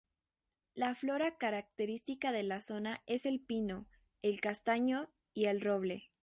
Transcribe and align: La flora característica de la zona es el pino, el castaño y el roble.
La 0.73 0.95
flora 0.95 1.37
característica 1.37 2.31
de 2.31 2.41
la 2.41 2.61
zona 2.61 3.03
es 3.05 3.27
el 3.27 3.39
pino, 3.39 3.85
el 4.23 4.41
castaño 4.41 5.11
y 5.35 5.45
el 5.45 5.61
roble. 5.61 6.09